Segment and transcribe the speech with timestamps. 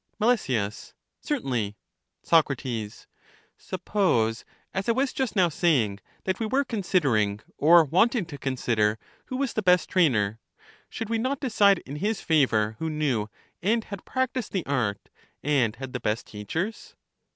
[0.19, 1.75] Mel, Certainly.
[2.23, 2.47] Soc,
[3.59, 8.97] Suppose, as I was just now saying, that we were considering, or wanting to consider,
[9.25, 10.39] who was the best trainer.
[10.89, 13.29] Should we not decide in his favor who knew
[13.61, 15.07] and had practised the art,
[15.43, 16.95] and had the best teachers